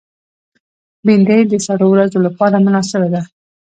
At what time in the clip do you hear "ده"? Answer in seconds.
3.13-3.21